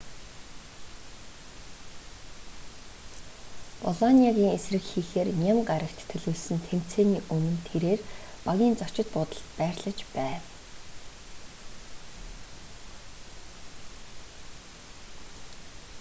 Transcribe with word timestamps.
болониагийн 3.83 4.55
эсрэг 4.57 4.83
хийхээр 4.91 5.29
ням 5.43 5.57
гарагт 5.69 5.99
төлөвлөсөн 6.09 6.59
тэмцээний 6.69 7.21
өмнө 7.35 7.59
тэрээр 7.69 8.01
багийн 8.47 8.75
зочид 8.81 9.07
буудалд 9.15 9.47
байрлаж 9.59 9.97
байв 10.15 10.43